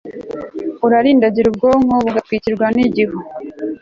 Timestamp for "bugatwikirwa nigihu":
2.05-3.17